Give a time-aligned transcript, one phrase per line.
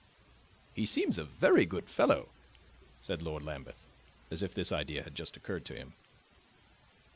[0.73, 2.29] "He seems a very good fellow,"
[3.01, 3.85] said Lord Lambeth,
[4.31, 5.93] as if this idea had just occurred to him.